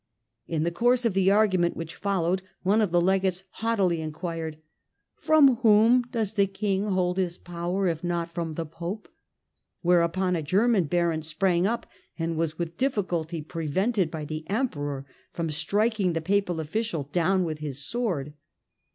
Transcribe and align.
In 0.47 0.63
the 0.63 0.71
course 0.71 1.05
of 1.05 1.13
the 1.13 1.29
argument 1.29 1.77
which 1.77 1.93
followed, 1.93 2.41
one 2.63 2.81
of 2.81 2.89
the 2.89 2.99
Legates 2.99 3.43
haughtily 3.61 4.01
enquired:" 4.01 4.57
From 5.29 5.57
whom 5.57 6.01
does 6.11 6.33
the 6.33 6.47
King 6.47 6.87
hold 6.89 7.17
his 7.19 7.37
power 7.37 7.87
if 7.87 8.03
not 8.03 8.31
from 8.31 8.55
the 8.55 8.65
Pope?" 8.65 9.07
Whereupon 9.83 10.35
a 10.35 10.41
German 10.41 10.85
baron 10.85 11.21
sprang 11.21 11.67
up 11.67 11.85
and 12.17 12.35
was 12.35 12.57
with 12.57 12.77
difficulty 12.77 13.43
prevented 13.43 14.09
by 14.09 14.25
the 14.25 14.43
Emperor 14.49 15.05
from 15.33 15.51
striking 15.51 16.13
the 16.13 16.19
Papal 16.21 16.59
official 16.59 17.03
down 17.11 17.43
with 17.43 17.59
his 17.59 17.85
sword. 17.85 18.33